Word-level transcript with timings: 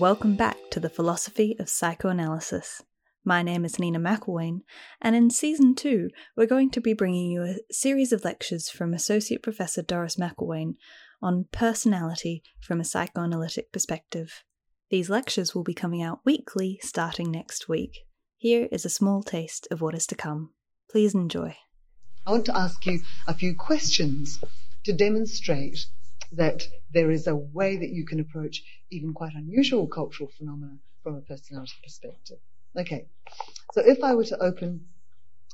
welcome 0.00 0.36
back 0.36 0.56
to 0.70 0.80
the 0.80 0.88
Philosophy 0.88 1.56
of 1.58 1.68
Psychoanalysis. 1.68 2.82
My 3.24 3.42
name 3.42 3.64
is 3.64 3.78
Nina 3.78 3.98
McIlwain, 3.98 4.60
and 5.00 5.16
in 5.16 5.28
Season 5.28 5.74
2, 5.74 6.08
we're 6.36 6.46
going 6.46 6.70
to 6.70 6.80
be 6.80 6.92
bringing 6.92 7.30
you 7.30 7.42
a 7.42 7.56
series 7.70 8.12
of 8.12 8.24
lectures 8.24 8.70
from 8.70 8.94
Associate 8.94 9.42
Professor 9.42 9.82
Doris 9.82 10.16
McIlwain 10.16 10.74
on 11.20 11.46
personality 11.52 12.42
from 12.60 12.80
a 12.80 12.84
psychoanalytic 12.84 13.72
perspective. 13.72 14.44
These 14.88 15.10
lectures 15.10 15.54
will 15.54 15.64
be 15.64 15.74
coming 15.74 16.02
out 16.02 16.20
weekly 16.24 16.78
starting 16.82 17.30
next 17.30 17.68
week. 17.68 18.06
Here 18.36 18.68
is 18.70 18.84
a 18.84 18.90
small 18.90 19.22
taste 19.22 19.66
of 19.70 19.80
what 19.80 19.94
is 19.94 20.06
to 20.06 20.14
come. 20.14 20.50
Please 20.90 21.14
enjoy. 21.14 21.56
I 22.26 22.30
want 22.30 22.46
to 22.46 22.56
ask 22.56 22.86
you 22.86 23.00
a 23.26 23.34
few 23.34 23.54
questions 23.54 24.40
to 24.84 24.92
demonstrate 24.92 25.86
that 26.32 26.62
there 26.92 27.10
is 27.10 27.26
a 27.26 27.36
way 27.36 27.76
that 27.76 27.90
you 27.90 28.04
can 28.04 28.20
approach 28.20 28.62
even 28.90 29.14
quite 29.14 29.34
unusual 29.34 29.86
cultural 29.86 30.30
phenomena 30.36 30.78
from 31.02 31.16
a 31.16 31.20
personality 31.20 31.72
perspective. 31.82 32.38
Okay, 32.76 33.06
so 33.72 33.80
if 33.80 34.02
I 34.02 34.14
were 34.14 34.24
to 34.24 34.42
open 34.42 34.86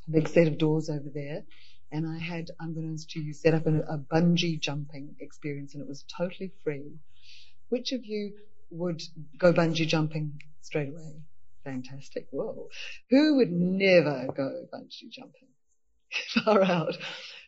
a 0.09 0.11
big 0.11 0.29
set 0.29 0.49
of 0.49 0.59
doors 0.59 0.91
over 0.91 1.09
there, 1.13 1.45
and 1.93 2.07
I 2.09 2.19
had, 2.19 2.51
unbeknownst 2.59 3.11
to 3.11 3.21
you, 3.21 3.33
set 3.33 3.55
up 3.55 3.67
a, 3.67 3.81
a 3.83 3.99
bungee 3.99 4.59
jumping 4.59 5.15
experience, 5.21 5.75
and 5.75 5.83
it 5.83 5.89
was 5.89 6.05
totally 6.17 6.53
free, 6.65 6.99
which 7.69 7.93
of 7.93 8.05
you 8.05 8.33
would 8.71 9.01
go 9.39 9.53
bungee 9.53 9.87
jumping 9.87 10.41
straight 10.61 10.89
away? 10.89 11.23
Fantastic. 11.63 12.27
Whoa. 12.31 12.69
Who 13.11 13.37
would 13.37 13.53
never 13.53 14.27
go 14.37 14.67
bungee 14.73 15.11
jumping? 15.11 15.49
Far 16.45 16.63
out. 16.63 16.99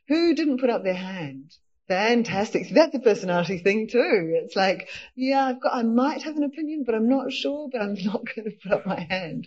Who 0.09 0.35
didn't 0.35 0.61
put 0.61 0.71
up 0.71 0.85
their 0.85 0.95
hand? 0.95 1.53
Fantastic. 1.89 2.67
So 2.67 2.75
that's 2.75 2.95
a 2.95 3.01
personality 3.01 3.59
thing 3.59 3.89
too. 3.89 4.41
It's 4.43 4.57
like, 4.57 4.89
yeah, 5.15 5.45
I've 5.45 5.61
got, 5.61 5.75
I 5.75 5.83
might 5.83 6.23
have 6.23 6.37
an 6.37 6.43
opinion, 6.43 6.83
but 6.85 6.95
I'm 6.95 7.09
not 7.09 7.33
sure, 7.33 7.69
but 7.71 7.81
I'm 7.81 7.95
not 8.05 8.23
going 8.35 8.51
to 8.51 8.57
put 8.63 8.73
up 8.73 8.87
my 8.87 9.07
hand. 9.09 9.47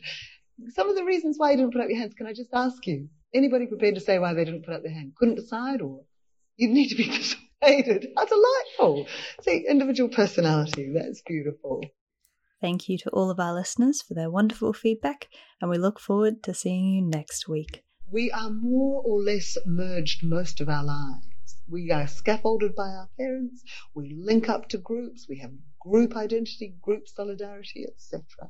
Some 0.74 0.90
of 0.90 0.96
the 0.96 1.04
reasons 1.04 1.38
why 1.38 1.52
you 1.52 1.58
didn't 1.58 1.74
put 1.74 1.82
up 1.82 1.90
your 1.90 2.00
hands, 2.00 2.14
can 2.14 2.28
I 2.28 2.34
just 2.34 2.50
ask 2.54 2.86
you? 2.88 3.10
Anybody 3.34 3.68
prepared 3.68 3.96
to 3.96 4.02
say 4.02 4.20
why 4.20 4.34
they 4.34 4.46
didn't 4.46 4.66
put 4.66 4.74
up 4.74 4.84
their 4.84 4.94
hand? 4.94 5.14
Couldn't 5.18 5.36
decide 5.36 5.82
or 5.82 6.02
you 6.56 6.70
need 6.70 6.90
to 6.90 6.96
be 6.96 7.08
persuaded. 7.62 8.08
How 8.18 8.26
delightful. 8.26 9.08
See, 9.42 9.66
individual 9.70 10.10
personality. 10.10 10.92
That's 10.94 11.22
beautiful. 11.26 11.84
Thank 12.62 12.90
you 12.90 12.98
to 13.00 13.10
all 13.12 13.30
of 13.30 13.40
our 13.40 13.54
listeners 13.54 14.02
for 14.02 14.14
their 14.14 14.30
wonderful 14.30 14.74
feedback, 14.74 15.30
and 15.62 15.70
we 15.70 15.78
look 15.78 16.00
forward 16.00 16.44
to 16.44 16.54
seeing 16.54 16.94
you 16.94 17.02
next 17.02 17.48
week. 17.48 17.84
We 18.12 18.32
are 18.32 18.50
more 18.50 19.02
or 19.06 19.22
less 19.22 19.58
merged 19.66 20.24
most 20.24 20.60
of 20.60 20.68
our 20.68 20.84
lives. 20.84 21.29
We 21.72 21.92
are 21.92 22.08
scaffolded 22.08 22.74
by 22.74 22.88
our 22.88 23.10
parents. 23.16 23.64
We 23.94 24.16
link 24.16 24.50
up 24.50 24.70
to 24.70 24.80
groups. 24.80 25.28
We 25.30 25.38
have 25.40 25.52
group 25.80 26.16
identity, 26.16 26.74
group 26.82 27.08
solidarity, 27.08 27.86
etc. 27.88 28.50